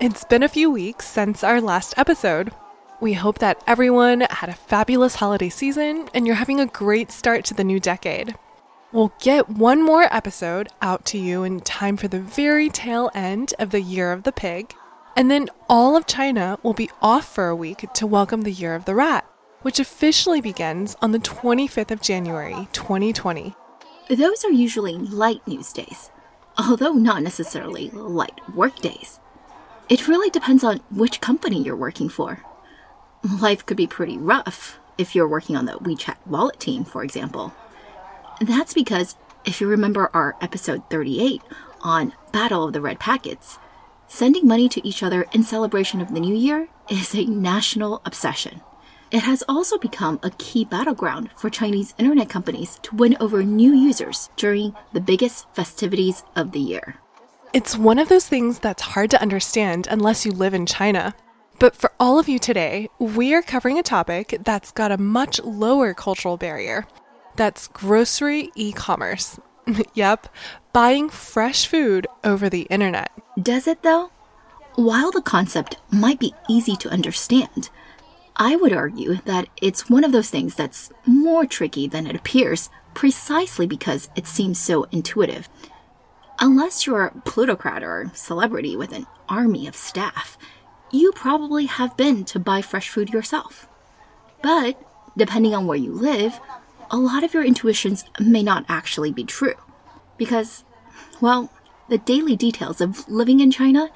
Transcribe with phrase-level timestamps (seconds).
[0.00, 2.50] It's been a few weeks since our last episode.
[3.00, 7.44] We hope that everyone had a fabulous holiday season and you're having a great start
[7.44, 8.34] to the new decade.
[8.90, 13.54] We'll get one more episode out to you in time for the very tail end
[13.60, 14.74] of the Year of the Pig,
[15.16, 18.74] and then all of China will be off for a week to welcome the Year
[18.74, 19.24] of the Rat,
[19.62, 23.54] which officially begins on the 25th of January, 2020.
[24.10, 26.10] Those are usually light news days,
[26.58, 29.20] although not necessarily light work days.
[29.88, 32.42] It really depends on which company you're working for.
[33.40, 37.52] Life could be pretty rough if you're working on the WeChat wallet team, for example.
[38.40, 41.42] That's because if you remember our episode 38
[41.82, 43.58] on Battle of the Red Packets,
[44.08, 48.62] sending money to each other in celebration of the new year is a national obsession.
[49.10, 53.74] It has also become a key battleground for Chinese internet companies to win over new
[53.74, 57.00] users during the biggest festivities of the year.
[57.54, 61.14] It's one of those things that's hard to understand unless you live in China.
[61.60, 65.40] But for all of you today, we are covering a topic that's got a much
[65.44, 66.84] lower cultural barrier.
[67.36, 69.38] That's grocery e commerce.
[69.94, 70.26] yep,
[70.72, 73.12] buying fresh food over the internet.
[73.40, 74.10] Does it though?
[74.74, 77.70] While the concept might be easy to understand,
[78.34, 82.68] I would argue that it's one of those things that's more tricky than it appears
[82.94, 85.48] precisely because it seems so intuitive.
[86.40, 90.36] Unless you're a plutocrat or celebrity with an army of staff,
[90.90, 93.68] you probably have been to buy fresh food yourself.
[94.42, 94.80] But,
[95.16, 96.40] depending on where you live,
[96.90, 99.54] a lot of your intuitions may not actually be true.
[100.18, 100.64] Because,
[101.20, 101.50] well,
[101.88, 103.90] the daily details of living in China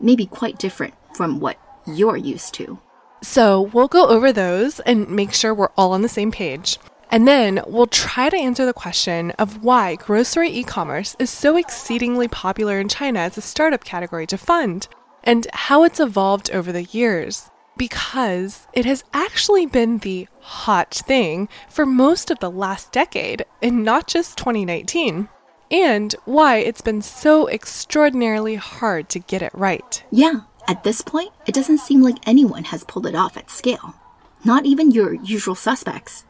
[0.00, 2.78] may be quite different from what you're used to.
[3.22, 6.78] So, we'll go over those and make sure we're all on the same page.
[7.14, 11.56] And then we'll try to answer the question of why grocery e commerce is so
[11.56, 14.88] exceedingly popular in China as a startup category to fund,
[15.22, 17.50] and how it's evolved over the years.
[17.76, 23.84] Because it has actually been the hot thing for most of the last decade, and
[23.84, 25.28] not just 2019.
[25.70, 30.02] And why it's been so extraordinarily hard to get it right.
[30.10, 33.94] Yeah, at this point, it doesn't seem like anyone has pulled it off at scale.
[34.44, 36.24] Not even your usual suspects.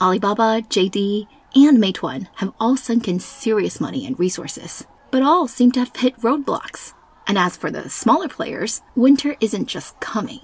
[0.00, 5.72] Alibaba, JD, and Meituan have all sunk in serious money and resources, but all seem
[5.72, 6.94] to have hit roadblocks.
[7.26, 10.40] And as for the smaller players, winter isn't just coming,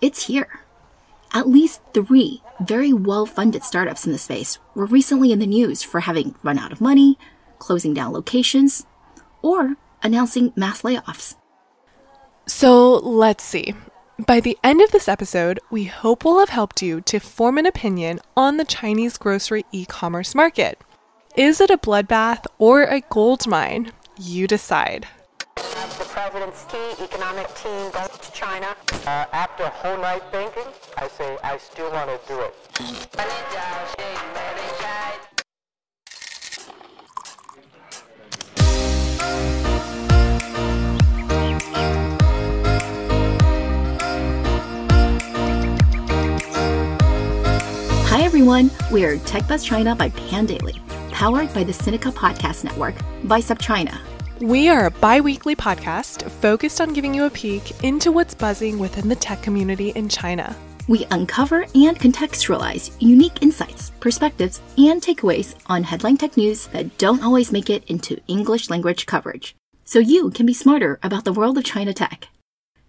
[0.00, 0.60] it's here.
[1.32, 5.82] At least three very well funded startups in the space were recently in the news
[5.82, 7.18] for having run out of money,
[7.58, 8.86] closing down locations,
[9.42, 11.36] or announcing mass layoffs.
[12.46, 13.74] So let's see.
[14.26, 17.66] By the end of this episode, we hope we'll have helped you to form an
[17.66, 20.80] opinion on the Chinese grocery e commerce market.
[21.36, 23.92] Is it a bloodbath or a gold mine?
[24.18, 25.06] You decide.
[25.54, 28.74] The president's key economic team goes to China.
[29.06, 32.54] Uh, after a whole night thinking, I say I still want to do it.
[48.38, 50.78] Everyone, we're TechBuzz China by Pandaily,
[51.10, 52.94] powered by the Sinica Podcast Network
[53.24, 53.98] by SupChina.
[54.40, 58.78] We are a bi weekly podcast focused on giving you a peek into what's buzzing
[58.78, 60.54] within the tech community in China.
[60.86, 67.24] We uncover and contextualize unique insights, perspectives, and takeaways on headline tech news that don't
[67.24, 71.58] always make it into English language coverage, so you can be smarter about the world
[71.58, 72.28] of China tech.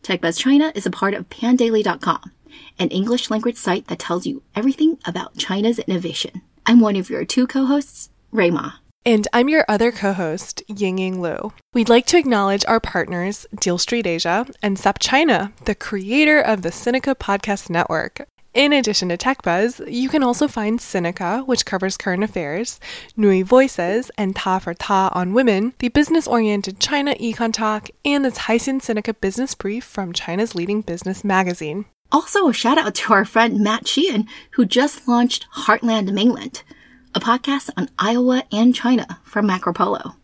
[0.03, 2.33] TechBuzz China is a part of pandaily.com,
[2.77, 6.41] an English language site that tells you everything about China's innovation.
[6.65, 8.73] I'm one of your two co-hosts, Rui Ma.
[9.05, 11.53] And I'm your other co host, Ying-Ying Lu.
[11.73, 16.69] We'd like to acknowledge our partners, Deal Street Asia and SupChina, the creator of the
[16.69, 18.27] Sinica Podcast Network.
[18.53, 22.79] In addition to TechBuzz, you can also find Sinica, which covers current affairs,
[23.17, 28.31] NüVoices, and Ta for Ta on Women, the business oriented China Econ Talk, and the
[28.31, 31.85] Caixin Sinica Business Brief from China's leading business magazine.
[32.11, 36.63] Also, a shout out to our friend Matt Sheehan, who just launched Heartland Mainland,
[37.13, 40.15] a podcast on Iowa and China from MacroPolo.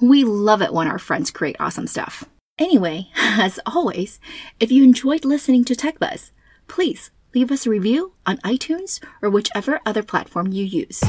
[0.00, 2.24] We love it when our friends create awesome stuff.
[2.58, 4.18] Anyway, as always,
[4.58, 6.32] if you enjoyed listening to TechBuzz,
[6.66, 11.00] please leave us a review on iTunes or whichever other platform you use.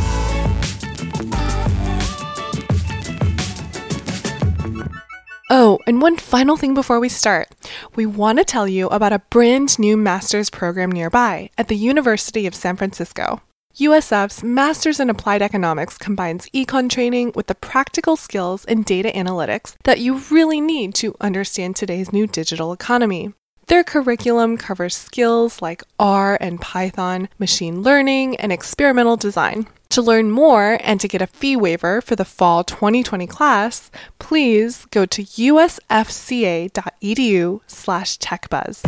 [5.50, 7.50] Oh, and one final thing before we start.
[7.96, 12.48] We want to tell you about a brand new master's program nearby at the University
[12.48, 13.42] of San Francisco.
[13.76, 19.76] USF's Masters in Applied Economics combines econ training with the practical skills in data analytics
[19.84, 23.34] that you really need to understand today's new digital economy.
[23.68, 29.66] Their curriculum covers skills like R and Python, machine learning, and experimental design.
[29.90, 33.90] To learn more and to get a fee waiver for the fall 2020 class,
[34.20, 35.62] please go to usfca.edu
[37.66, 38.84] slash techbuzz.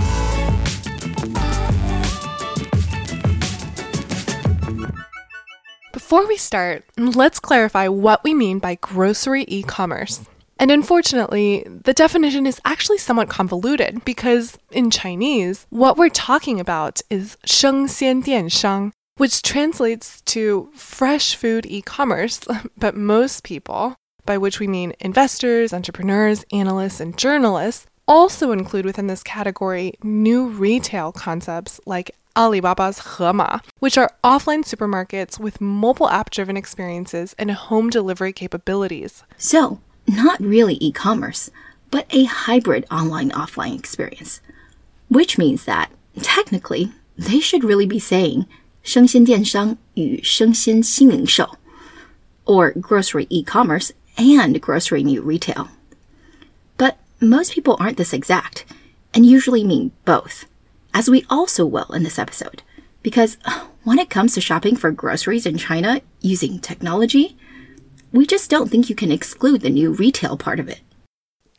[5.92, 10.22] Before we start, let's clarify what we mean by grocery e commerce.
[10.59, 17.01] And unfortunately, the definition is actually somewhat convoluted because in Chinese, what we're talking about
[17.11, 22.41] is 生鲜电商, which translates to fresh food e commerce.
[22.77, 29.09] But most people, by which we mean investors, entrepreneurs, analysts, and journalists, also include within
[29.09, 36.31] this category new retail concepts like Alibaba's Hema, which are offline supermarkets with mobile app
[36.31, 39.23] driven experiences and home delivery capabilities.
[39.37, 41.51] So, not really e commerce,
[41.91, 44.41] but a hybrid online offline experience.
[45.09, 45.91] Which means that,
[46.21, 48.47] technically, they should really be saying
[48.83, 51.57] 生鲜电商与生鲜新零售,
[52.45, 55.69] or grocery e commerce and grocery new retail.
[56.77, 58.65] But most people aren't this exact,
[59.15, 60.47] and usually mean both
[60.95, 62.63] as we also will in this episode.
[63.03, 63.39] Because
[63.85, 67.37] when it comes to shopping for groceries in China using technology,
[68.12, 70.82] we just don't think you can exclude the new retail part of it.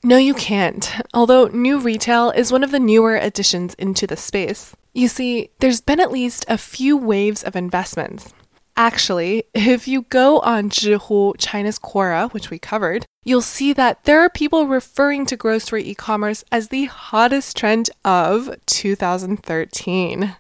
[0.03, 0.91] No, you can't.
[1.13, 4.75] Although new retail is one of the newer additions into the space.
[4.95, 8.33] You see, there's been at least a few waves of investments.
[8.77, 14.21] Actually, if you go on Zhihu, China's Quora, which we covered, you'll see that there
[14.21, 20.37] are people referring to grocery e commerce as the hottest trend of 2013.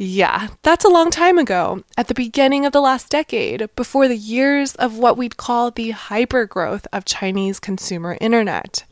[0.00, 4.16] Yeah, that's a long time ago, at the beginning of the last decade, before the
[4.16, 8.84] years of what we'd call the hypergrowth of Chinese consumer internet.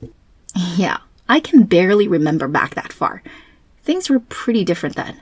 [0.56, 0.98] Yeah,
[1.28, 3.22] I can barely remember back that far.
[3.84, 5.20] Things were pretty different then.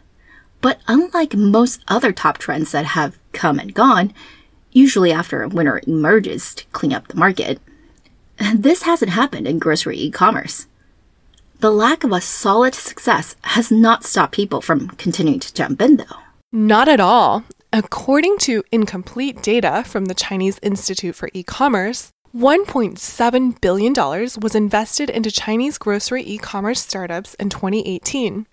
[0.62, 4.14] But unlike most other top trends that have come and gone,
[4.72, 7.60] usually after a winner emerges to clean up the market,
[8.54, 10.66] this hasn't happened in grocery e commerce.
[11.61, 15.97] The lack of a solid success has not stopped people from continuing to jump in,
[15.97, 16.19] though.
[16.53, 17.45] Not at all.
[17.73, 25.31] According to incomplete data from the Chinese Institute for E-commerce, $1.7 billion was invested into
[25.31, 28.47] Chinese grocery e commerce startups in 2018.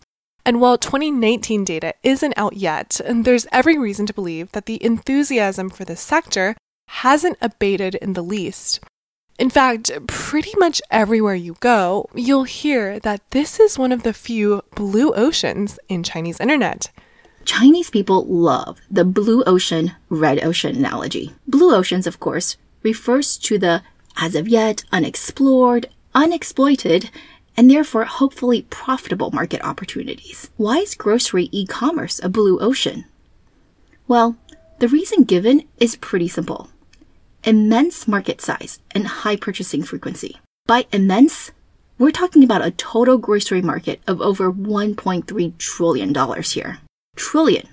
[0.46, 4.84] And while 2019 data isn't out yet, and there's every reason to believe that the
[4.84, 6.56] enthusiasm for this sector
[6.88, 8.80] hasn't abated in the least.
[9.40, 14.14] In fact, pretty much everywhere you go, you'll hear that this is one of the
[14.14, 16.92] few blue oceans in Chinese internet.
[17.44, 21.32] Chinese people love the blue ocean, red ocean analogy.
[21.48, 23.82] Blue oceans, of course, refers to the
[24.18, 27.10] as of yet unexplored, unexploited,
[27.58, 30.50] and therefore hopefully profitable market opportunities.
[30.58, 33.06] Why is grocery e commerce a blue ocean?
[34.08, 34.38] Well,
[34.80, 36.71] the reason given is pretty simple
[37.44, 40.40] immense market size and high purchasing frequency.
[40.66, 41.52] By immense,
[41.98, 46.80] we're talking about a total grocery market of over $1.3 trillion here.
[47.16, 47.68] Trillion,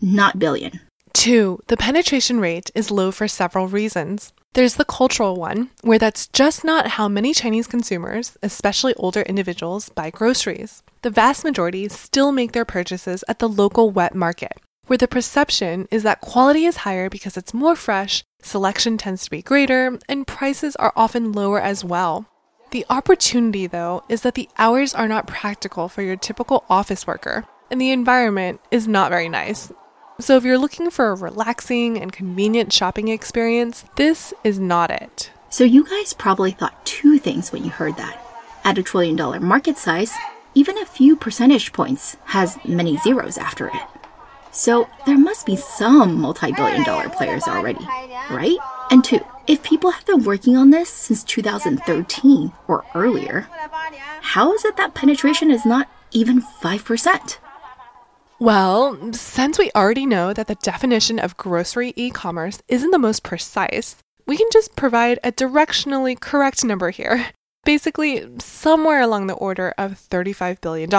[0.00, 0.80] not billion.
[1.12, 4.32] Two, the penetration rate is low for several reasons.
[4.54, 9.88] There's the cultural one, where that's just not how many Chinese consumers, especially older individuals,
[9.88, 10.82] buy groceries.
[11.02, 14.52] The vast majority still make their purchases at the local wet market,
[14.86, 19.30] where the perception is that quality is higher because it's more fresh, selection tends to
[19.30, 22.26] be greater, and prices are often lower as well.
[22.72, 27.44] The opportunity, though, is that the hours are not practical for your typical office worker,
[27.70, 29.72] and the environment is not very nice.
[30.20, 35.30] So, if you're looking for a relaxing and convenient shopping experience, this is not it.
[35.50, 38.24] So, you guys probably thought two things when you heard that.
[38.64, 40.12] At a trillion dollar market size,
[40.54, 43.82] even a few percentage points has many zeros after it.
[44.52, 47.84] So, there must be some multi billion dollar players already,
[48.30, 48.58] right?
[48.90, 53.48] And two, if people have been working on this since 2013 or earlier,
[54.20, 57.38] how is it that penetration is not even 5%?
[58.38, 63.22] Well, since we already know that the definition of grocery e commerce isn't the most
[63.22, 67.26] precise, we can just provide a directionally correct number here.
[67.64, 70.90] Basically, somewhere along the order of $35 billion.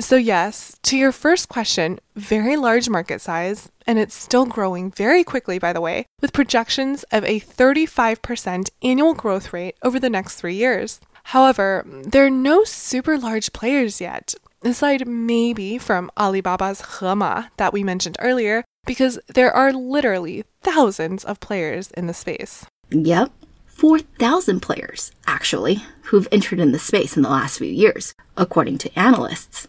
[0.00, 5.22] So, yes, to your first question, very large market size, and it's still growing very
[5.22, 10.34] quickly, by the way, with projections of a 35% annual growth rate over the next
[10.34, 11.00] three years.
[11.24, 14.34] However, there are no super large players yet,
[14.64, 21.38] aside maybe from Alibaba's Hema that we mentioned earlier, because there are literally thousands of
[21.38, 22.66] players in the space.
[22.90, 23.30] Yep,
[23.66, 28.98] 4,000 players, actually, who've entered in the space in the last few years, according to
[28.98, 29.68] analysts.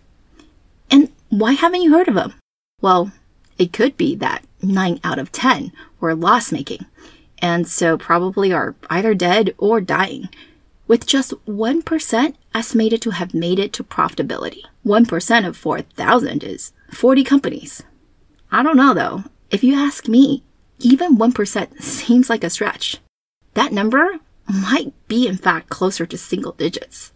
[0.90, 2.34] And why haven't you heard of them?
[2.82, 3.12] Well,
[3.58, 6.86] it could be that 9 out of 10 were loss making,
[7.40, 10.30] and so probably are either dead or dying,
[10.88, 14.62] with just 1% estimated to have made it to profitability.
[14.86, 17.84] 1% of 4,000 is 40 companies.
[18.52, 19.24] I don't know though.
[19.50, 20.44] If you ask me,
[20.80, 22.98] even 1% seems like a stretch.
[23.54, 27.14] That number might be, in fact, closer to single digits.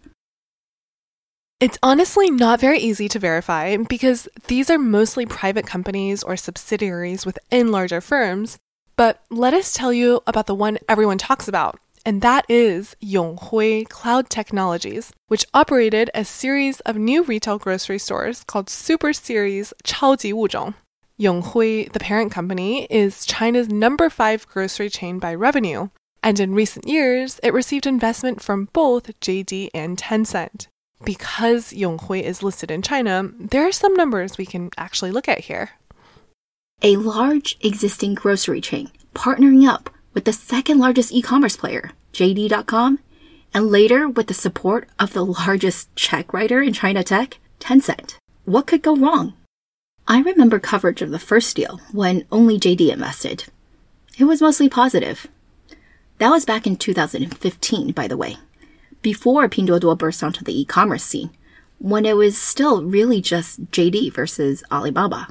[1.60, 7.26] It's honestly not very easy to verify because these are mostly private companies or subsidiaries
[7.26, 8.58] within larger firms.
[8.96, 13.90] But let us tell you about the one everyone talks about, and that is Yonghui
[13.90, 20.76] Cloud Technologies, which operated a series of new retail grocery stores called Super Species 超级物种.
[21.20, 25.90] Yonghui, the parent company, is China's number five grocery chain by revenue,
[26.24, 30.68] and in recent years, it received investment from both JD and Tencent
[31.04, 35.40] because Yonghui is listed in China, there are some numbers we can actually look at
[35.40, 35.72] here.
[36.82, 43.00] A large existing grocery chain partnering up with the second largest e commerce player, JD.com,
[43.54, 48.16] and later with the support of the largest check writer in China tech, Tencent.
[48.46, 49.34] What could go wrong?
[50.08, 53.46] I remember coverage of the first deal when only JD invested.
[54.18, 55.28] It was mostly positive.
[56.18, 58.38] That was back in 2015, by the way
[59.02, 61.32] before Pinduoduo burst onto the e-commerce scene,
[61.78, 65.28] when it was still really just JD versus Alibaba.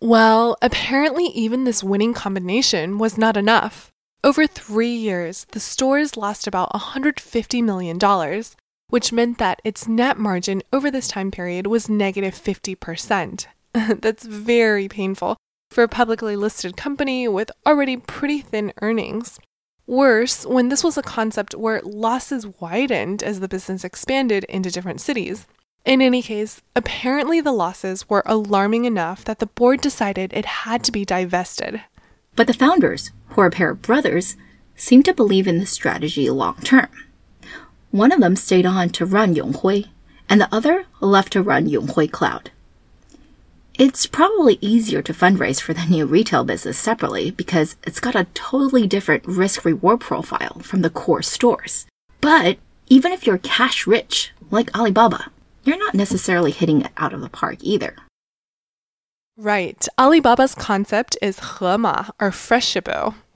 [0.00, 3.90] Well, apparently even this winning combination was not enough.
[4.22, 7.98] Over three years, the stores lost about $150 million,
[8.88, 13.46] which meant that its net margin over this time period was negative 50%.
[13.72, 15.36] That's very painful
[15.70, 19.38] for a publicly listed company with already pretty thin earnings.
[19.86, 25.00] Worse, when this was a concept where losses widened as the business expanded into different
[25.00, 25.46] cities.
[25.84, 30.82] In any case, apparently the losses were alarming enough that the board decided it had
[30.84, 31.82] to be divested.
[32.34, 34.36] But the founders, who are a pair of brothers,
[34.74, 36.88] seemed to believe in this strategy long term.
[37.90, 39.88] One of them stayed on to run Yonghui,
[40.30, 42.50] and the other left to run Yonghui Cloud.
[43.76, 48.28] It's probably easier to fundraise for the new retail business separately because it's got a
[48.34, 51.86] totally different risk reward profile from the core stores.
[52.20, 55.32] But even if you're cash rich, like Alibaba,
[55.64, 57.96] you're not necessarily hitting it out of the park either.
[59.36, 59.84] Right.
[59.98, 62.76] Alibaba's concept is Hema, or fresh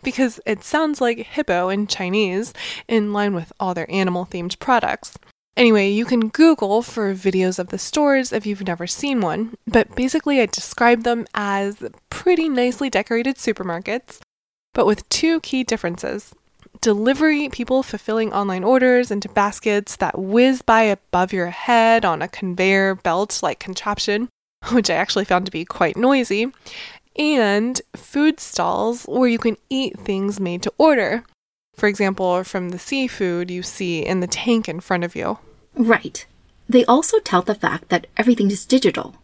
[0.05, 2.55] because it sounds like hippo in Chinese,
[2.87, 5.19] in line with all their animal themed products.
[5.59, 9.93] Anyway, you can Google for videos of the stores if you've never seen one, but
[9.97, 14.21] basically, I describe them as pretty nicely decorated supermarkets,
[14.73, 16.33] but with two key differences.
[16.81, 22.29] Delivery people fulfilling online orders into baskets that whiz by above your head on a
[22.29, 24.29] conveyor belt like contraption,
[24.71, 26.53] which I actually found to be quite noisy,
[27.17, 31.25] and food stalls where you can eat things made to order.
[31.75, 35.39] For example, from the seafood you see in the tank in front of you.
[35.79, 36.27] Right.
[36.69, 39.15] They also tout the fact that everything is digital,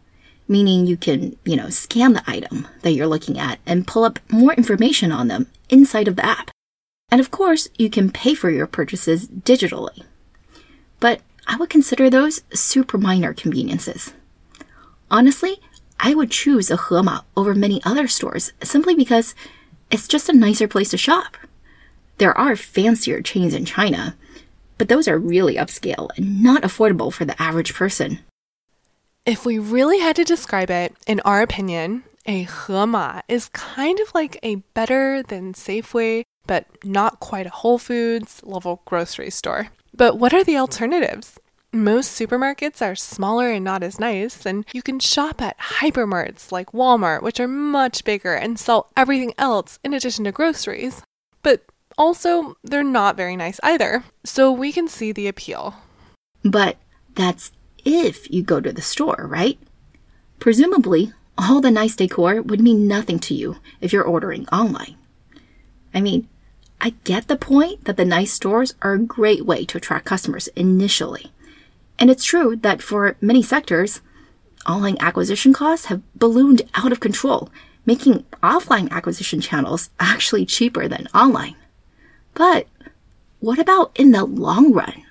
[0.47, 4.19] meaning you can, you know, scan the item that you're looking at and pull up
[4.31, 6.51] more information on them inside of the app.
[7.11, 10.03] And of course, you can pay for your purchases digitally.
[10.99, 14.13] But I would consider those super minor conveniences.
[15.11, 15.59] Honestly,
[15.99, 19.35] I would choose a Hema over many other stores simply because
[19.91, 21.37] it's just a nicer place to shop.
[22.17, 24.15] There are fancier chains in China,
[24.77, 28.19] but those are really upscale and not affordable for the average person.
[29.25, 34.13] If we really had to describe it, in our opinion, a Hema is kind of
[34.13, 39.69] like a better than Safeway, but not quite a Whole Foods level grocery store.
[39.95, 41.39] But what are the alternatives?
[41.71, 46.71] Most supermarkets are smaller and not as nice, and you can shop at hypermarts like
[46.71, 51.01] Walmart, which are much bigger and sell everything else in addition to groceries.
[51.43, 51.65] But
[51.97, 55.75] also, they're not very nice either, so we can see the appeal.
[56.43, 56.77] But
[57.15, 57.51] that's
[57.83, 59.57] if you go to the store, right?
[60.39, 64.95] Presumably, all the nice decor would mean nothing to you if you're ordering online.
[65.93, 66.27] I mean,
[66.81, 70.47] I get the point that the nice stores are a great way to attract customers
[70.49, 71.31] initially.
[71.97, 74.01] And it's true that for many sectors,
[74.67, 77.49] online acquisition costs have ballooned out of control,
[77.85, 81.55] making offline acquisition channels actually cheaper than online.
[82.35, 82.67] But
[83.39, 85.03] what about in the long run?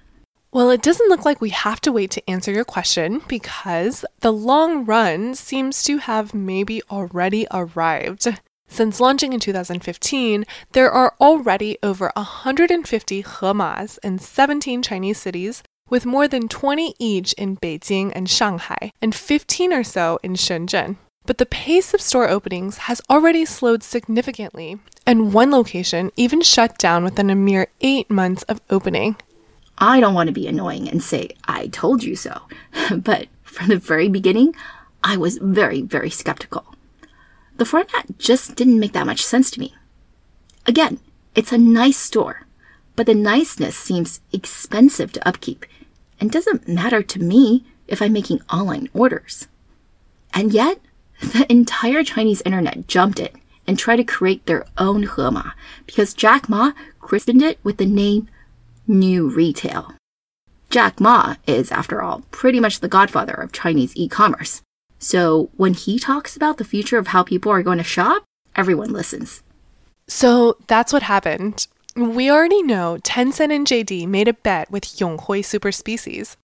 [0.53, 4.33] Well, it doesn't look like we have to wait to answer your question because the
[4.33, 8.29] long run seems to have maybe already arrived.
[8.69, 16.07] Since launching in 2015, there are already over 150 Hemas in 17 Chinese cities, with
[16.07, 20.97] more than 20 each in Beijing and Shanghai, and 15 or so in Shenzhen.
[21.27, 26.79] But the pace of store openings has already slowed significantly, and one location even shut
[26.79, 29.17] down within a mere eight months of opening.
[29.79, 32.43] I don't want to be annoying and say, I told you so.
[32.97, 34.55] but from the very beginning,
[35.03, 36.75] I was very, very skeptical.
[37.57, 39.75] The format just didn't make that much sense to me.
[40.67, 40.99] Again,
[41.35, 42.47] it's a nice store,
[42.97, 45.67] but the niceness seems expensive to upkeep
[46.21, 49.47] and doesn't matter to me if I'm making online orders.
[50.33, 50.81] And yet,
[51.21, 53.29] the entire Chinese internet jumped in
[53.67, 55.53] and try to create their own Hema
[55.87, 58.29] because Jack Ma christened it with the name
[58.87, 59.95] New Retail.
[60.71, 64.63] Jack Ma is, after all, pretty much the godfather of Chinese e commerce.
[64.99, 68.25] So when he talks about the future of how people are going to shop,
[68.57, 69.43] everyone listens.
[70.09, 71.67] So that's what happened.
[71.97, 76.37] We already know Tencent and JD made a bet with Yonghui Superspecies.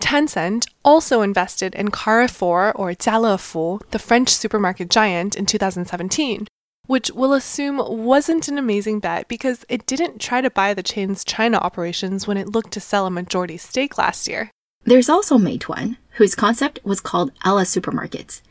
[0.00, 6.46] Tencent also invested in Carrefour or Jialefu, the French supermarket giant, in 2017,
[6.86, 11.24] which we'll assume wasn't an amazing bet because it didn't try to buy the chain's
[11.24, 14.50] China operations when it looked to sell a majority stake last year.
[14.84, 18.42] There's also Meituan, whose concept was called Ella Supermarkets,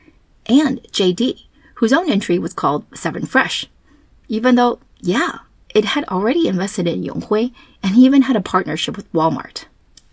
[0.46, 1.44] and JD,
[1.76, 3.68] whose own entry was called Seven Fresh.
[4.30, 5.40] Even though, yeah,
[5.76, 9.66] it had already invested in Yonghui and even had a partnership with Walmart.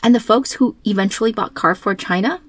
[0.03, 2.41] And the folks who eventually bought Carrefour China?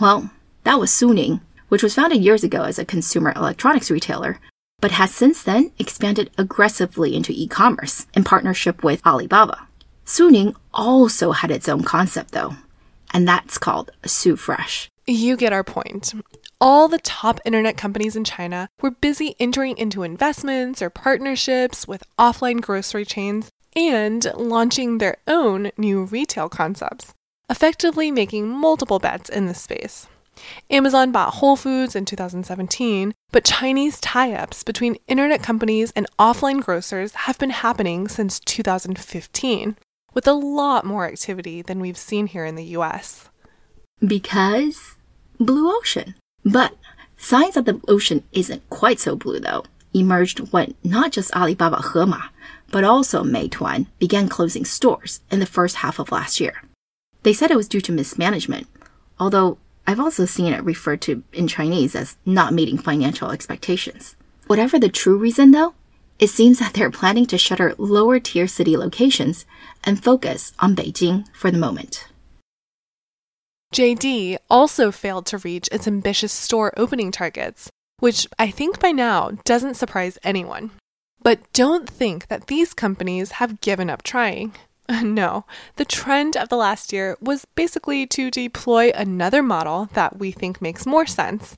[0.00, 0.30] Well,
[0.64, 4.38] that was Suning, which was founded years ago as a consumer electronics retailer,
[4.80, 9.66] but has since then expanded aggressively into e-commerce in partnership with Alibaba.
[10.06, 12.54] Suning also had its own concept though,
[13.12, 14.88] and that's called Su Fresh.
[15.06, 16.14] You get our point.
[16.60, 22.04] All the top internet companies in China were busy entering into investments or partnerships with
[22.18, 27.14] offline grocery chains and launching their own new retail concepts,
[27.48, 30.06] effectively making multiple bets in this space.
[30.70, 36.62] Amazon bought Whole Foods in 2017, but Chinese tie ups between internet companies and offline
[36.62, 39.76] grocers have been happening since 2015,
[40.14, 43.28] with a lot more activity than we've seen here in the US.
[44.00, 44.96] Because
[45.38, 46.14] blue ocean.
[46.44, 46.74] But
[47.16, 52.28] signs that the ocean isn't quite so blue, though, emerged when not just Alibaba Hema,
[52.70, 56.62] but also Meituan began closing stores in the first half of last year.
[57.22, 58.66] They said it was due to mismanagement,
[59.18, 59.58] although
[59.90, 64.14] I've also seen it referred to in Chinese as not meeting financial expectations.
[64.46, 65.74] Whatever the true reason, though,
[66.20, 69.46] it seems that they're planning to shutter lower tier city locations
[69.82, 72.06] and focus on Beijing for the moment.
[73.74, 79.32] JD also failed to reach its ambitious store opening targets, which I think by now
[79.44, 80.70] doesn't surprise anyone.
[81.20, 84.54] But don't think that these companies have given up trying.
[85.02, 85.44] No,
[85.76, 90.60] the trend of the last year was basically to deploy another model that we think
[90.60, 91.56] makes more sense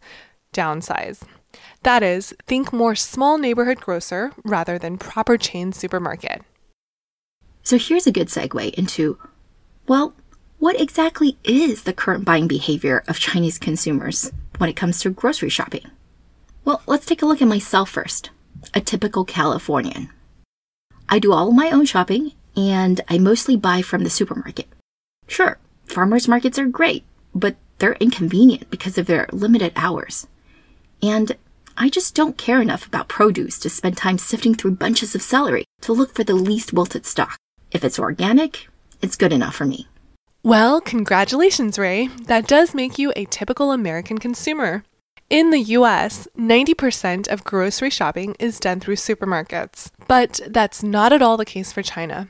[0.53, 1.23] downsize.
[1.83, 6.43] That is, think more small neighborhood grocer rather than proper chain supermarket.
[7.63, 9.19] So here's a good segue into
[9.89, 10.15] well,
[10.59, 15.49] what exactly is the current buying behavior of Chinese consumers when it comes to grocery
[15.49, 15.91] shopping?
[16.65, 18.31] Well, let's take a look at myself first,
[18.75, 20.11] a typical Californian.
[21.09, 24.67] I do all my own shopping and I mostly buy from the supermarket.
[25.27, 30.27] Sure, farmers markets are great, but they're inconvenient because of their limited hours.
[31.03, 31.37] And
[31.77, 35.65] I just don't care enough about produce to spend time sifting through bunches of celery
[35.81, 37.39] to look for the least wilted stock.
[37.71, 38.69] If it's organic,
[39.01, 39.89] it's good enough for me.
[40.45, 42.09] Well, congratulations, Rui.
[42.27, 44.85] That does make you a typical American consumer.
[45.31, 51.23] In the US, 90% of grocery shopping is done through supermarkets, but that's not at
[51.23, 52.29] all the case for China.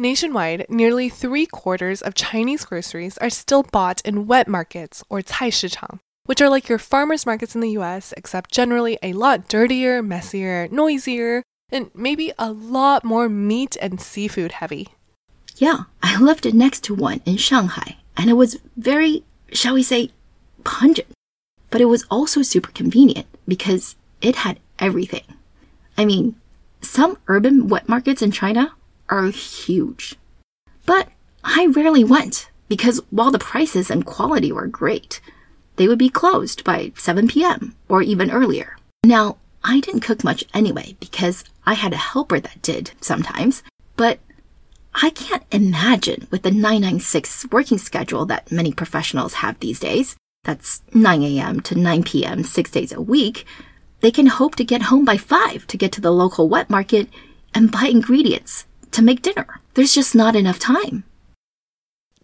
[0.00, 5.98] Nationwide, nearly three quarters of Chinese groceries are still bought in wet markets or caishichang,
[6.24, 10.68] which are like your farmers markets in the US, except generally a lot dirtier, messier,
[10.68, 14.88] noisier, and maybe a lot more meat and seafood heavy.
[15.58, 20.12] Yeah, I lived next to one in Shanghai, and it was very, shall we say,
[20.64, 21.08] pungent.
[21.68, 25.24] But it was also super convenient because it had everything.
[25.98, 26.36] I mean,
[26.80, 28.72] some urban wet markets in China
[29.10, 30.16] are huge.
[30.86, 31.08] But
[31.44, 35.20] I rarely went because while the prices and quality were great,
[35.76, 37.76] they would be closed by 7 p.m.
[37.88, 38.76] or even earlier.
[39.04, 43.62] Now, I didn't cook much anyway because I had a helper that did sometimes,
[43.96, 44.20] but
[44.94, 50.82] I can't imagine with the 996 working schedule that many professionals have these days, that's
[50.94, 51.60] 9 a.m.
[51.60, 52.44] to 9 p.m.
[52.44, 53.44] six days a week,
[54.00, 57.08] they can hope to get home by 5 to get to the local wet market
[57.54, 59.60] and buy ingredients to make dinner.
[59.74, 61.04] There's just not enough time.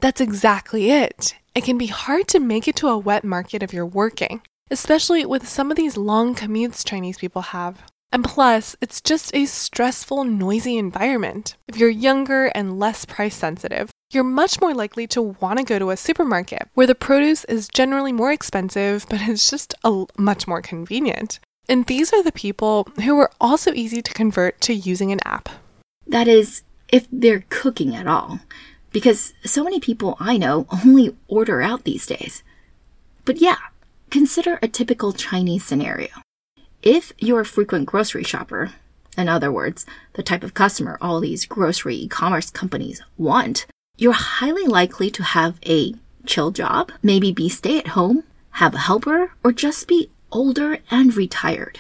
[0.01, 1.35] That's exactly it.
[1.55, 5.25] It can be hard to make it to a wet market if you're working, especially
[5.25, 7.83] with some of these long commutes Chinese people have.
[8.13, 11.57] And plus, it's just a stressful, noisy environment.
[11.67, 15.79] If you're younger and less price sensitive, you're much more likely to want to go
[15.79, 20.47] to a supermarket where the produce is generally more expensive, but it's just a much
[20.47, 21.41] more convenient.
[21.69, 25.49] And these are the people who are also easy to convert to using an app.
[26.07, 28.41] That is, if they're cooking at all.
[28.93, 32.43] Because so many people I know only order out these days.
[33.25, 33.59] But yeah,
[34.11, 36.09] consider a typical Chinese scenario.
[36.83, 38.73] If you're a frequent grocery shopper,
[39.19, 43.67] in other words, the type of customer all these grocery e commerce companies want,
[43.97, 45.95] you're highly likely to have a
[46.27, 51.17] chill job, maybe be stay at home, have a helper, or just be older and
[51.17, 51.79] retired.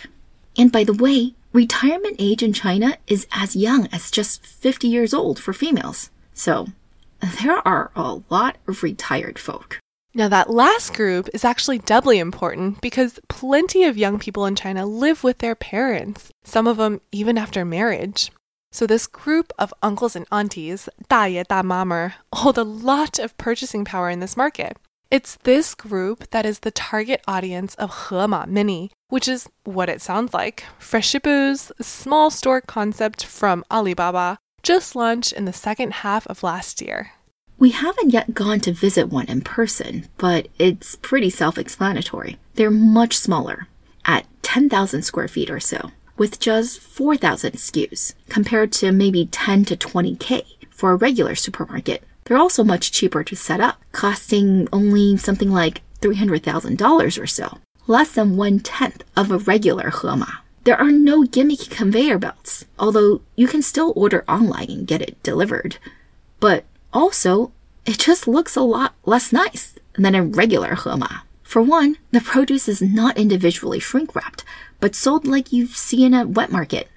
[0.56, 5.13] And by the way, retirement age in China is as young as just 50 years
[5.13, 6.09] old for females.
[6.33, 6.67] So
[7.21, 9.79] there are a lot of retired folk.
[10.13, 14.85] Now, that last group is actually doubly important because plenty of young people in China
[14.85, 18.29] live with their parents, some of them even after marriage.
[18.73, 24.19] So, this group of uncles and aunties, 大爷大妈们, hold a lot of purchasing power in
[24.19, 24.75] this market.
[25.09, 30.00] It's this group that is the target audience of Hema Mini, which is what it
[30.00, 30.64] sounds like.
[30.78, 37.12] Freshippo's small store concept from Alibaba just launched in the second half of last year.
[37.58, 42.36] We haven't yet gone to visit one in person, but it's pretty self explanatory.
[42.54, 43.68] They're much smaller,
[44.04, 49.76] at 10,000 square feet or so, with just 4,000 SKUs, compared to maybe 10 to
[49.76, 52.02] 20k for a regular supermarket.
[52.24, 58.12] They're also much cheaper to set up, costing only something like $300,000 or so, less
[58.12, 60.38] than one tenth of a regular Hema.
[60.64, 65.22] There are no gimmicky conveyor belts, although you can still order online and get it
[65.22, 65.78] delivered.
[66.40, 67.52] But also,
[67.84, 71.22] it just looks a lot less nice than a regular Hema.
[71.42, 74.44] For one, the produce is not individually shrink wrapped,
[74.80, 76.88] but sold like you see in a wet market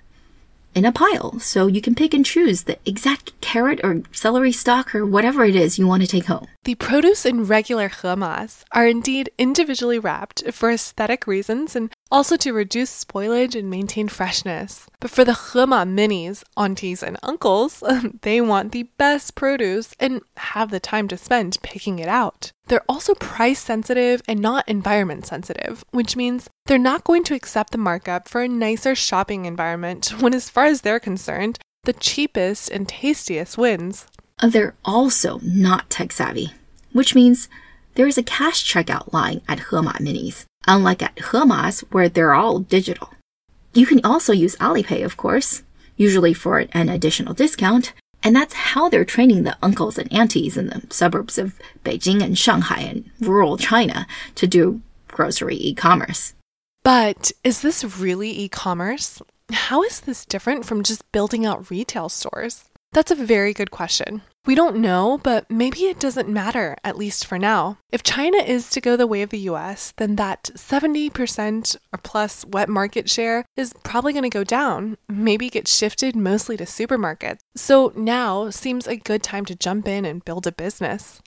[0.76, 4.94] in a pile, so you can pick and choose the exact carrot or celery stalk
[4.94, 6.48] or whatever it is you want to take home.
[6.64, 12.54] The produce in regular hemas are indeed individually wrapped for aesthetic reasons and also to
[12.54, 14.88] reduce spoilage and maintain freshness.
[15.00, 17.84] But for the hema minis, aunties and uncles,
[18.22, 22.52] they want the best produce and have the time to spend picking it out.
[22.68, 27.72] They're also price sensitive and not environment sensitive, which means they're not going to accept
[27.72, 32.70] the markup for a nicer shopping environment when, as far as they're concerned, the cheapest
[32.70, 34.08] and tastiest wins.
[34.40, 36.54] Uh, they're also not tech savvy,
[36.94, 37.50] which means
[37.96, 42.60] there is a cash checkout line at Hema Minis, unlike at Hema's where they're all
[42.60, 43.10] digital.
[43.74, 45.64] You can also use Alipay, of course,
[45.98, 50.68] usually for an additional discount, and that's how they're training the uncles and aunties in
[50.68, 56.34] the suburbs of Beijing and Shanghai and rural China to do grocery e-commerce.
[56.84, 59.22] But is this really e commerce?
[59.52, 62.66] How is this different from just building out retail stores?
[62.94, 64.22] That's a very good question.
[64.50, 67.78] We don't know, but maybe it doesn't matter, at least for now.
[67.92, 72.46] If China is to go the way of the US, then that 70% or plus
[72.46, 77.42] wet market share is probably going to go down, maybe get shifted mostly to supermarkets.
[77.56, 81.22] So now seems a good time to jump in and build a business.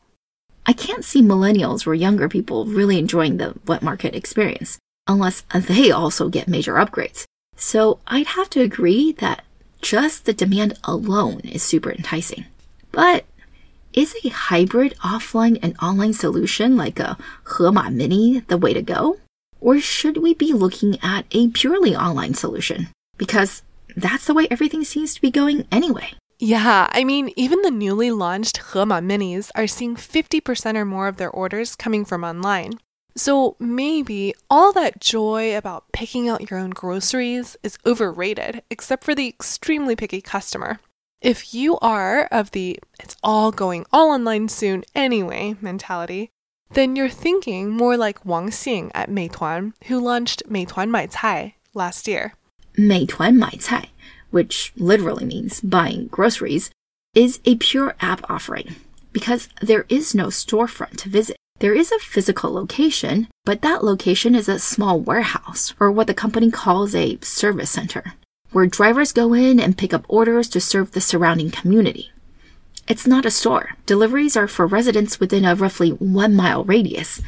[0.66, 5.92] I can't see millennials or younger people really enjoying the wet market experience unless they
[5.92, 7.22] also get major upgrades.
[7.54, 9.44] So I'd have to agree that
[9.80, 12.46] just the demand alone is super enticing.
[12.92, 13.24] But
[13.92, 19.18] is a hybrid offline and online solution like a Hema Mini the way to go?
[19.60, 22.88] Or should we be looking at a purely online solution?
[23.16, 23.62] Because
[23.96, 26.12] that's the way everything seems to be going anyway.
[26.38, 31.16] Yeah, I mean, even the newly launched Hema Minis are seeing 50% or more of
[31.16, 32.80] their orders coming from online.
[33.14, 39.14] So maybe all that joy about picking out your own groceries is overrated, except for
[39.14, 40.80] the extremely picky customer.
[41.22, 46.30] If you are of the it's all going all online soon anyway mentality,
[46.72, 52.08] then you're thinking more like Wang Xing at Meituan, who launched Meituan Mai Cai last
[52.08, 52.34] year.
[52.76, 53.90] Meituan Mai Cai,
[54.32, 56.72] which literally means buying groceries,
[57.14, 58.74] is a pure app offering
[59.12, 61.36] because there is no storefront to visit.
[61.60, 66.14] There is a physical location, but that location is a small warehouse or what the
[66.14, 68.14] company calls a service center
[68.52, 72.12] where drivers go in and pick up orders to serve the surrounding community.
[72.88, 73.70] It's not a store.
[73.86, 77.22] Deliveries are for residents within a roughly one mile radius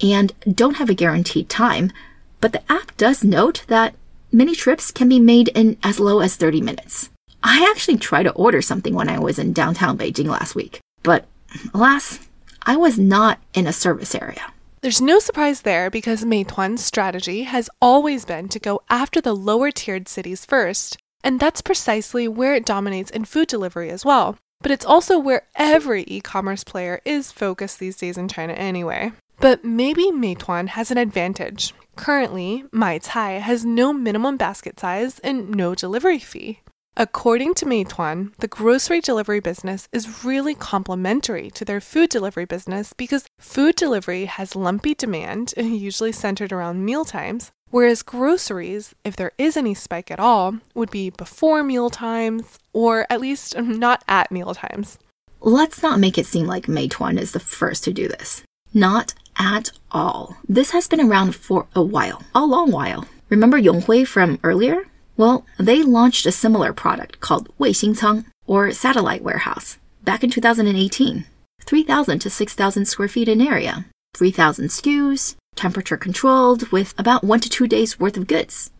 [0.00, 1.92] and don't have a guaranteed time,
[2.40, 3.94] but the app does note that
[4.32, 7.10] many trips can be made in as low as 30 minutes.
[7.42, 11.26] I actually tried to order something when I was in downtown Beijing last week, but
[11.74, 12.20] alas,
[12.62, 14.52] I was not in a service area.
[14.82, 19.70] There's no surprise there because Meituan's strategy has always been to go after the lower
[19.70, 24.38] tiered cities first, and that's precisely where it dominates in food delivery as well.
[24.62, 29.12] But it's also where every e commerce player is focused these days in China anyway.
[29.38, 31.74] But maybe Meituan has an advantage.
[31.96, 36.60] Currently, Maicai has no minimum basket size and no delivery fee.
[36.96, 42.92] According to Meituan, the grocery delivery business is really complementary to their food delivery business
[42.92, 49.32] because food delivery has lumpy demand, usually centered around meal times, whereas groceries, if there
[49.38, 54.32] is any spike at all, would be before meal times or at least not at
[54.32, 54.98] meal times.
[55.40, 58.42] Let's not make it seem like Meituan is the first to do this.
[58.74, 60.36] Not at all.
[60.48, 63.06] This has been around for a while, a long while.
[63.30, 64.89] Remember Yonghui from earlier?
[65.20, 71.26] Well, they launched a similar product called Weixingcang, or satellite warehouse, back in 2018.
[71.60, 77.50] 3,000 to 6,000 square feet in area, 3,000 SKUs, temperature controlled, with about one to
[77.50, 78.70] two days worth of goods.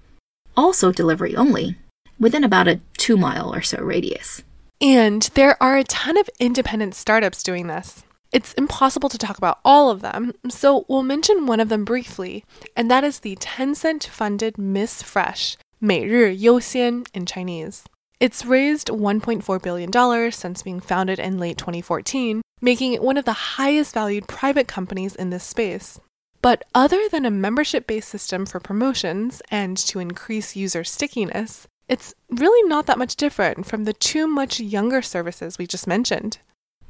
[0.56, 1.76] Also delivery only,
[2.18, 4.42] within about a two mile or so radius.
[4.80, 8.02] And there are a ton of independent startups doing this.
[8.32, 12.46] It's impossible to talk about all of them, so we'll mention one of them briefly,
[12.74, 17.84] and that is the Tencent funded Miss Fresh, 每日优鲜 in Chinese.
[18.20, 23.56] It's raised $1.4 billion since being founded in late 2014, making it one of the
[23.56, 25.98] highest valued private companies in this space.
[26.42, 32.14] But other than a membership based system for promotions and to increase user stickiness, it's
[32.28, 36.40] really not that much different from the two much younger services we just mentioned.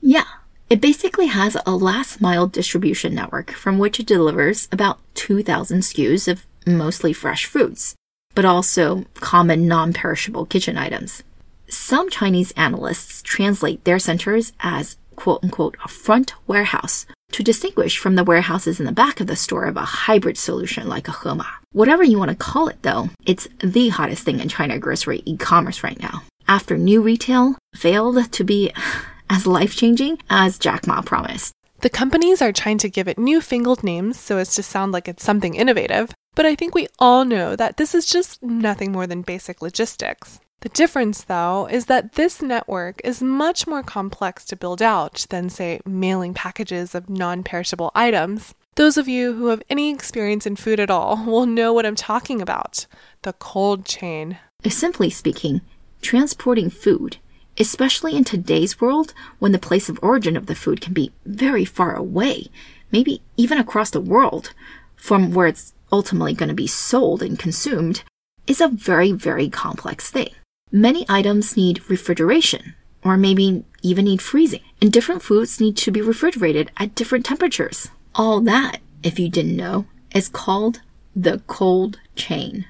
[0.01, 0.27] Yeah,
[0.69, 6.27] it basically has a last mile distribution network from which it delivers about 2,000 SKUs
[6.27, 7.95] of mostly fresh foods
[8.35, 11.23] but also common non perishable kitchen items.
[11.69, 18.17] Some Chinese analysts translate their centers as quote unquote a front warehouse to distinguish from
[18.17, 21.47] the warehouses in the back of the store of a hybrid solution like a Hema.
[21.73, 25.85] Whatever you want to call it though, it's the hottest thing in China grocery e-commerce
[25.85, 26.23] right now.
[26.49, 28.73] After new retail failed to be
[29.31, 31.53] as life-changing as Jack Ma promised.
[31.81, 35.09] The companies are trying to give it new newfangled names so as to sound like
[35.09, 39.07] it's something innovative, but I think we all know that this is just nothing more
[39.07, 40.41] than basic logistics.
[40.61, 45.49] The difference, though, is that this network is much more complex to build out than,
[45.49, 48.55] say, mailing packages of non perishable items.
[48.75, 51.97] Those of you who have any experience in food at all will know what I'm
[51.97, 52.87] talking about
[53.23, 54.39] the cold chain.
[54.69, 55.63] Simply speaking,
[56.03, 57.17] transporting food,
[57.61, 61.65] especially in today's world when the place of origin of the food can be very
[61.65, 62.47] far away,
[62.91, 64.55] maybe even across the world,
[64.97, 68.03] from where it's ultimately going to be sold and consumed
[68.47, 70.31] is a very, very complex thing.
[70.73, 76.01] Many items need refrigeration, or maybe even need freezing, and different foods need to be
[76.01, 77.89] refrigerated at different temperatures.
[78.15, 80.81] All that, if you didn't know, is called
[81.15, 82.67] the cold chain.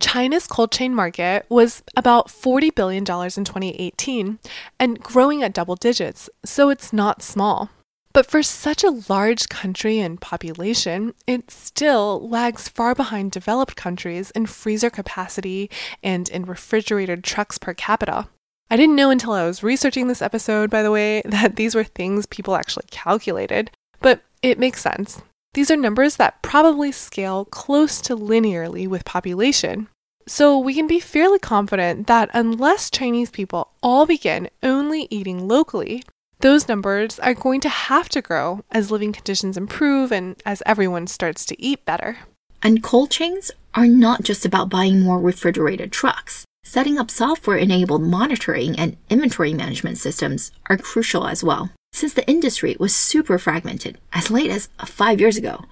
[0.00, 3.04] China's cold chain market was about $40 billion in
[3.44, 4.38] 2018
[4.78, 7.70] and growing at double digits, so it's not small.
[8.12, 14.30] But for such a large country and population, it still lags far behind developed countries
[14.32, 15.68] in freezer capacity
[16.00, 18.28] and in refrigerated trucks per capita.
[18.70, 21.84] I didn't know until I was researching this episode, by the way, that these were
[21.84, 25.22] things people actually calculated, but it makes sense.
[25.54, 29.86] These are numbers that probably scale close to linearly with population.
[30.26, 36.02] So we can be fairly confident that unless Chinese people all begin only eating locally,
[36.40, 41.06] those numbers are going to have to grow as living conditions improve and as everyone
[41.06, 42.18] starts to eat better.
[42.60, 46.44] And cold chains are not just about buying more refrigerated trucks.
[46.64, 52.28] Setting up software enabled monitoring and inventory management systems are crucial as well, since the
[52.28, 55.64] industry was super fragmented as late as five years ago.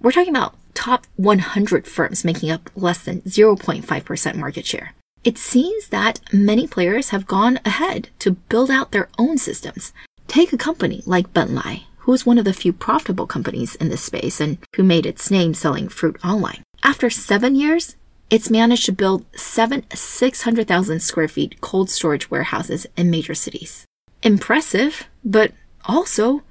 [0.00, 4.94] We're talking about top 100 firms making up less than 0.5% market share.
[5.22, 9.92] It seems that many players have gone ahead to build out their own systems.
[10.26, 14.02] Take a company like Benlai, who is one of the few profitable companies in this
[14.02, 16.64] space and who made its name selling fruit online.
[16.82, 17.94] After seven years,
[18.30, 23.86] it's managed to build seven 600,000 square feet cold storage warehouses in major cities.
[24.22, 25.52] Impressive, but
[25.84, 26.42] also,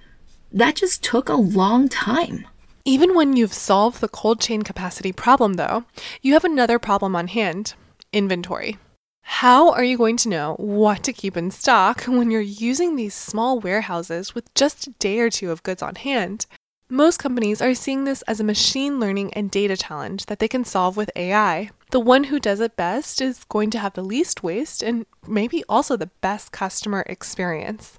[0.51, 2.45] that just took a long time.
[2.83, 5.85] Even when you've solved the cold chain capacity problem, though,
[6.21, 7.75] you have another problem on hand
[8.11, 8.77] inventory.
[9.21, 13.13] How are you going to know what to keep in stock when you're using these
[13.13, 16.47] small warehouses with just a day or two of goods on hand?
[16.93, 20.65] Most companies are seeing this as a machine learning and data challenge that they can
[20.65, 21.69] solve with AI.
[21.91, 25.63] The one who does it best is going to have the least waste and maybe
[25.69, 27.97] also the best customer experience.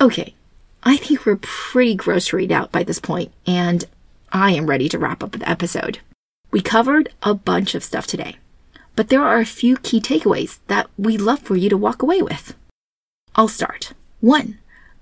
[0.00, 0.34] Okay,
[0.82, 3.84] I think we're pretty groceried out by this point, and
[4.32, 5.98] I am ready to wrap up the episode.
[6.50, 8.36] We covered a bunch of stuff today,
[8.96, 12.22] but there are a few key takeaways that we'd love for you to walk away
[12.22, 12.54] with.
[13.34, 13.92] I'll start.
[14.20, 14.56] One,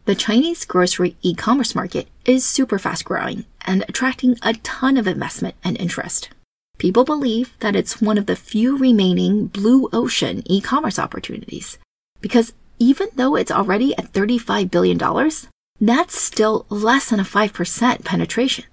[0.08, 5.06] the Chinese grocery e commerce market is super fast growing and attracting a ton of
[5.06, 6.30] investment and interest.
[6.78, 11.76] People believe that it's one of the few remaining blue ocean e commerce opportunities
[12.22, 14.98] because even though it's already at $35 billion,
[15.78, 18.64] that's still less than a 5% penetration.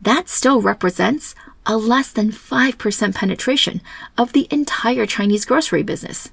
[0.00, 1.34] That still represents
[1.66, 3.82] a less than 5% penetration
[4.16, 6.30] of the entire Chinese grocery business,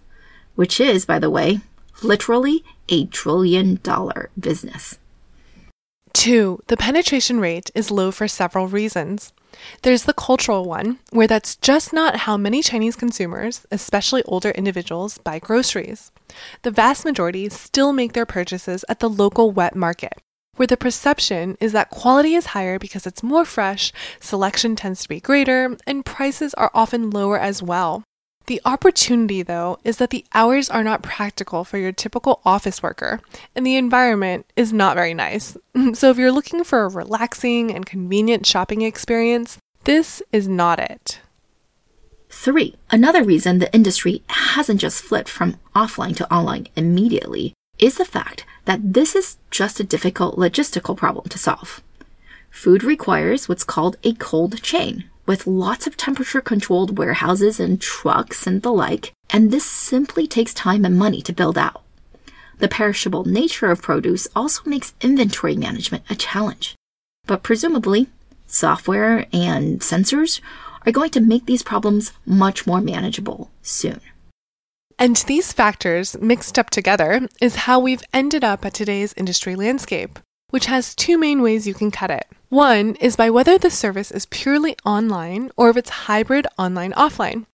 [0.56, 1.60] which is, by the way,
[2.02, 5.00] literally a trillion dollar business.
[6.14, 9.34] Two, the penetration rate is low for several reasons.
[9.82, 15.18] There's the cultural one, where that's just not how many Chinese consumers, especially older individuals,
[15.20, 16.12] buy groceries.
[16.64, 20.14] The vast majority still make their purchases at the local wet market,
[20.56, 25.10] where the perception is that quality is higher because it's more fresh, selection tends to
[25.10, 28.04] be greater, and prices are often lower as well.
[28.48, 33.20] The opportunity, though, is that the hours are not practical for your typical office worker,
[33.56, 35.58] and the environment is not very nice.
[35.94, 41.20] So, if you're looking for a relaxing and convenient shopping experience, this is not it.
[42.30, 48.06] Three, another reason the industry hasn't just flipped from offline to online immediately is the
[48.06, 51.82] fact that this is just a difficult logistical problem to solve.
[52.50, 58.46] Food requires what's called a cold chain, with lots of temperature controlled warehouses and trucks
[58.46, 61.82] and the like, and this simply takes time and money to build out.
[62.60, 66.76] The perishable nature of produce also makes inventory management a challenge.
[67.26, 68.08] But presumably,
[68.48, 70.42] software and sensors
[70.86, 74.00] are going to make these problems much more manageable soon.
[74.98, 80.20] And these factors, mixed up together, is how we've ended up at today's industry landscape,
[80.52, 82.28] which has two main ways you can cut it.
[82.50, 87.48] One is by whether the service is purely online or if it's hybrid online offline.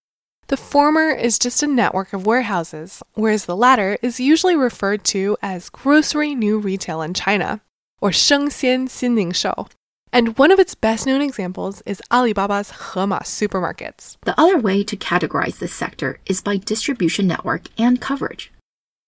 [0.48, 5.38] The former is just a network of warehouses, whereas the latter is usually referred to
[5.42, 7.62] as grocery new retail in China,
[8.02, 9.70] or Shengxian Xinlingshou,
[10.12, 14.18] and one of its best known examples is Alibaba's Hema supermarkets.
[14.26, 18.52] The other way to categorize this sector is by distribution network and coverage.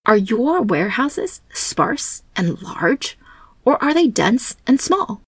[0.06, 3.17] Are your warehouses sparse and large,
[3.65, 5.22] or are they dense and small?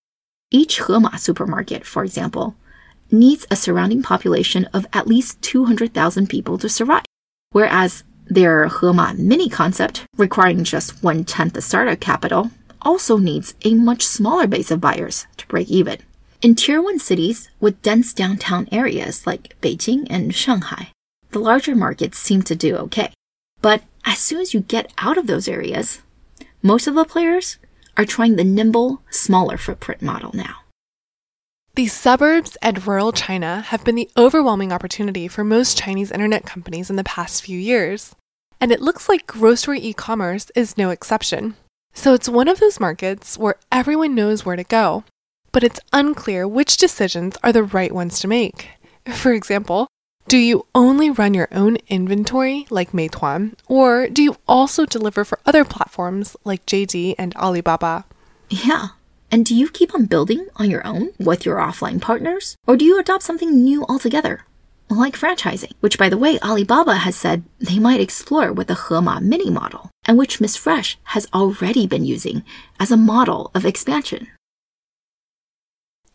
[0.52, 2.56] Each Hema supermarket, for example,
[3.12, 7.06] needs a surrounding population of at least 200,000 people to survive,
[7.52, 13.74] whereas their Hema mini concept, requiring just one tenth the startup capital, also needs a
[13.74, 15.98] much smaller base of buyers to break even.
[16.42, 20.92] In tier 1 cities with dense downtown areas like Beijing and Shanghai,
[21.32, 23.12] the larger markets seem to do okay.
[23.62, 26.02] But as soon as you get out of those areas,
[26.62, 27.58] most of the players
[27.98, 30.58] are trying the nimble, smaller footprint model now.
[31.76, 36.90] The suburbs and rural China have been the overwhelming opportunity for most Chinese internet companies
[36.90, 38.16] in the past few years.
[38.62, 41.56] And it looks like grocery e commerce is no exception.
[41.94, 45.04] So it's one of those markets where everyone knows where to go,
[45.52, 48.70] but it's unclear which decisions are the right ones to make.
[49.14, 49.88] For example,
[50.28, 55.40] do you only run your own inventory like Meituan, or do you also deliver for
[55.46, 58.06] other platforms like JD and Alibaba?
[58.50, 58.90] Yeah.
[59.32, 62.86] And do you keep on building on your own with your offline partners, or do
[62.86, 64.46] you adopt something new altogether?
[64.90, 69.22] like franchising, which by the way, Alibaba has said they might explore with the Hema
[69.22, 72.44] mini model, and which Miss Fresh has already been using
[72.80, 74.28] as a model of expansion.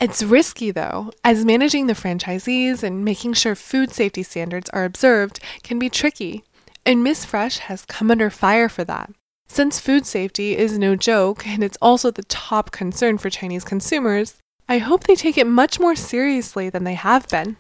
[0.00, 5.40] It's risky though, as managing the franchisees and making sure food safety standards are observed
[5.62, 6.42] can be tricky,
[6.86, 9.10] and Miss Fresh has come under fire for that.
[9.46, 14.38] Since food safety is no joke and it's also the top concern for Chinese consumers,
[14.70, 17.58] I hope they take it much more seriously than they have been.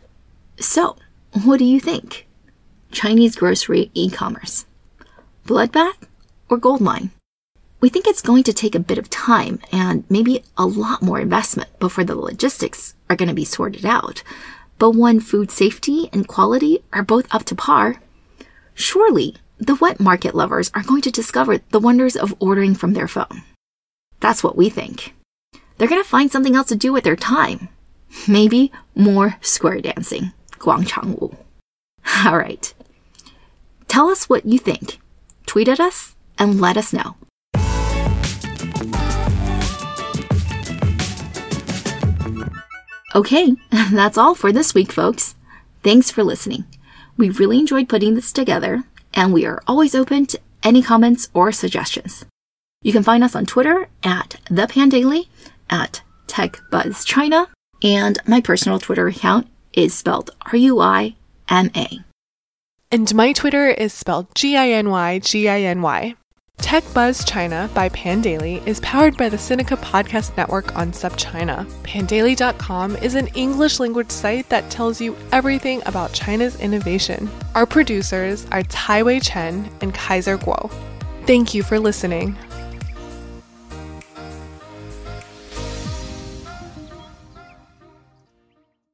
[0.58, 0.96] So,
[1.44, 2.26] what do you think?
[2.90, 4.64] Chinese grocery e commerce?
[5.46, 6.08] Bloodbath
[6.48, 7.10] or goldmine?
[7.80, 11.18] We think it's going to take a bit of time and maybe a lot more
[11.18, 14.22] investment before the logistics are going to be sorted out.
[14.78, 18.00] But when food safety and quality are both up to par,
[18.74, 23.08] surely the wet market lovers are going to discover the wonders of ordering from their
[23.08, 23.42] phone.
[24.20, 25.14] That's what we think.
[25.78, 27.68] They're going to find something else to do with their time.
[28.28, 31.34] Maybe more square dancing, guangchangwu.
[32.26, 32.74] All right.
[33.88, 34.98] Tell us what you think.
[35.46, 37.16] Tweet at us and let us know.
[43.14, 43.56] Okay,
[43.92, 45.34] that's all for this week, folks.
[45.82, 46.64] Thanks for listening.
[47.16, 48.84] We really enjoyed putting this together,
[49.14, 52.24] and we are always open to any comments or suggestions.
[52.82, 55.26] You can find us on Twitter at the Pandaily,
[55.68, 57.48] at TechBuzzChina,
[57.82, 61.16] and my personal Twitter account is spelled R U I
[61.48, 62.00] M A.
[62.92, 66.14] And my Twitter is spelled G I N Y G I N Y.
[66.60, 71.64] Tech Buzz China by Pandaily is powered by the Sinica Podcast Network on SupChina.
[71.82, 77.28] Pandaily.com is an English language site that tells you everything about China's innovation.
[77.54, 80.70] Our producers are Caiwei Chen and Kaiser Kuo.
[81.26, 82.36] Thank you for listening.